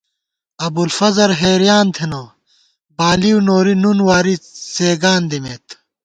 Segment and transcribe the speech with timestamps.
[0.65, 2.21] ابُوالفضل حېریان تھنہ
[2.97, 4.35] بالِؤ نوری نُن واری
[4.73, 5.65] څېگان دِمېت